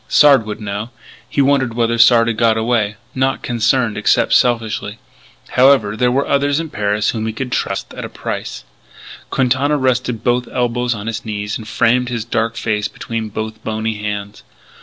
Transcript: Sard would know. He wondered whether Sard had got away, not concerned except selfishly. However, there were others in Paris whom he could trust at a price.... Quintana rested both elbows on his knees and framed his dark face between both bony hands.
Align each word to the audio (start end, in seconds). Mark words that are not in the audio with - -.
Sard 0.09 0.47
would 0.47 0.59
know. 0.59 0.89
He 1.29 1.43
wondered 1.43 1.75
whether 1.75 1.99
Sard 1.99 2.27
had 2.27 2.35
got 2.35 2.57
away, 2.57 2.95
not 3.13 3.43
concerned 3.43 3.99
except 3.99 4.33
selfishly. 4.33 4.97
However, 5.49 5.95
there 5.95 6.09
were 6.11 6.25
others 6.27 6.59
in 6.59 6.71
Paris 6.71 7.11
whom 7.11 7.27
he 7.27 7.31
could 7.33 7.51
trust 7.51 7.93
at 7.93 8.03
a 8.03 8.09
price.... 8.09 8.63
Quintana 9.29 9.77
rested 9.77 10.23
both 10.23 10.47
elbows 10.51 10.95
on 10.95 11.05
his 11.05 11.23
knees 11.23 11.55
and 11.59 11.67
framed 11.67 12.09
his 12.09 12.25
dark 12.25 12.55
face 12.55 12.87
between 12.87 13.29
both 13.29 13.63
bony 13.63 13.99
hands. 14.01 14.41